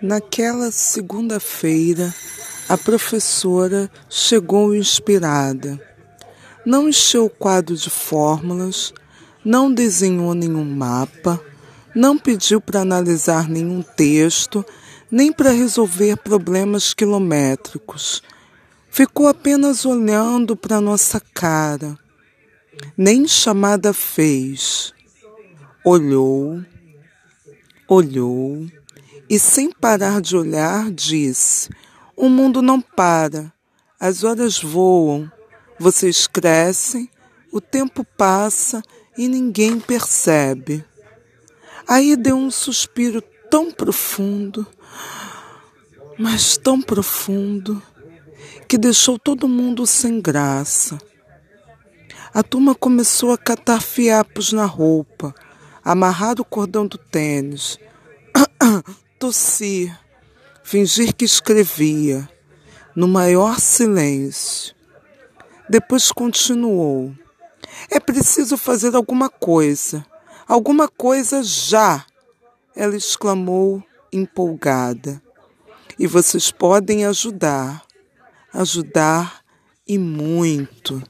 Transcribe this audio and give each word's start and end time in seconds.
Naquela 0.00 0.70
segunda-feira, 0.70 2.14
a 2.68 2.78
professora 2.78 3.90
chegou 4.08 4.72
inspirada. 4.72 5.76
Não 6.64 6.88
encheu 6.88 7.24
o 7.24 7.30
quadro 7.30 7.74
de 7.74 7.90
fórmulas, 7.90 8.94
não 9.44 9.74
desenhou 9.74 10.34
nenhum 10.34 10.64
mapa, 10.64 11.40
não 11.96 12.16
pediu 12.16 12.60
para 12.60 12.82
analisar 12.82 13.48
nenhum 13.48 13.82
texto, 13.82 14.64
nem 15.10 15.32
para 15.32 15.50
resolver 15.50 16.16
problemas 16.18 16.94
quilométricos. 16.94 18.22
Ficou 18.88 19.26
apenas 19.26 19.84
olhando 19.84 20.54
para 20.54 20.80
nossa 20.80 21.20
cara. 21.34 21.98
Nem 22.96 23.26
chamada 23.26 23.92
fez. 23.92 24.94
Olhou, 25.84 26.62
olhou 27.88 28.77
e, 29.28 29.38
sem 29.38 29.70
parar 29.70 30.20
de 30.20 30.36
olhar, 30.36 30.90
disse: 30.90 31.68
O 32.16 32.28
mundo 32.28 32.62
não 32.62 32.80
para, 32.80 33.52
as 34.00 34.24
horas 34.24 34.62
voam, 34.62 35.30
vocês 35.78 36.26
crescem, 36.26 37.10
o 37.52 37.60
tempo 37.60 38.04
passa 38.16 38.82
e 39.16 39.28
ninguém 39.28 39.78
percebe. 39.78 40.84
Aí 41.86 42.16
deu 42.16 42.36
um 42.36 42.50
suspiro 42.50 43.22
tão 43.50 43.70
profundo, 43.70 44.66
mas 46.18 46.56
tão 46.56 46.80
profundo, 46.80 47.82
que 48.68 48.76
deixou 48.76 49.18
todo 49.18 49.48
mundo 49.48 49.86
sem 49.86 50.20
graça. 50.20 50.98
A 52.34 52.42
turma 52.42 52.74
começou 52.74 53.32
a 53.32 53.38
catar 53.38 53.80
fiapos 53.80 54.52
na 54.52 54.66
roupa, 54.66 55.34
amarrar 55.82 56.38
o 56.40 56.44
cordão 56.44 56.86
do 56.86 56.98
tênis, 56.98 57.78
tossir, 59.18 59.98
fingir 60.62 61.14
que 61.14 61.24
escrevia, 61.24 62.28
no 62.94 63.08
maior 63.08 63.58
silêncio. 63.58 64.74
Depois 65.68 66.12
continuou. 66.12 67.14
É 67.90 68.00
preciso 68.00 68.56
fazer 68.56 68.94
alguma 68.94 69.28
coisa, 69.28 70.04
alguma 70.46 70.88
coisa 70.88 71.42
já, 71.42 72.04
ela 72.74 72.96
exclamou 72.96 73.82
empolgada. 74.12 75.22
E 75.98 76.06
vocês 76.06 76.50
podem 76.50 77.04
ajudar, 77.04 77.84
ajudar 78.52 79.42
e 79.86 79.98
muito. 79.98 81.02